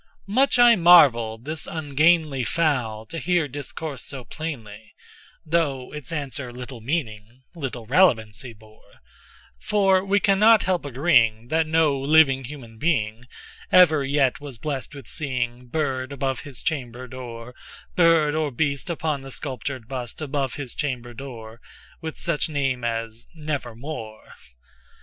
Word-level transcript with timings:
'"Much 0.25 0.57
I 0.57 0.75
marveled 0.75 1.45
this 1.45 1.67
ungainly 1.67 2.43
fowl 2.43 3.05
to 3.05 3.19
hear 3.19 3.47
discourse 3.47 4.03
so 4.03 4.25
plainly, 4.25 4.95
Though 5.45 5.93
its 5.93 6.11
answer 6.11 6.51
little 6.51 6.81
meaning—little 6.81 7.85
relevancy 7.85 8.51
bore; 8.53 8.99
For 9.59 10.03
we 10.03 10.19
cannot 10.19 10.63
help 10.63 10.85
agreeing 10.85 11.49
that 11.49 11.67
no 11.67 11.99
living 11.99 12.45
human 12.45 12.79
beingEver 12.79 14.03
yet 14.03 14.39
was 14.41 14.57
blessed 14.57 14.95
with 14.95 15.07
seeing 15.07 15.67
bird 15.67 16.11
above 16.11 16.39
his 16.39 16.63
chamber 16.63 17.07
door—Bird 17.07 18.33
or 18.33 18.49
beast 18.49 18.89
upon 18.89 19.21
the 19.21 19.29
sculptured 19.29 19.87
bust 19.87 20.19
above 20.19 20.55
his 20.55 20.73
chamber 20.73 21.13
door, 21.13 21.61
With 22.01 22.17
such 22.17 22.49
name 22.49 22.83
as 22.83 23.27
'Nevermore. 23.35 24.33